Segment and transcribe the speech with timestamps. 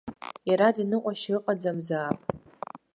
[0.49, 2.19] Иарада ныҟәашьа ыҟаӡамзаап.